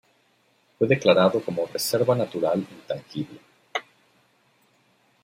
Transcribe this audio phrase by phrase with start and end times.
[0.79, 3.39] Fue declarado como "Reserva Natural Intangible".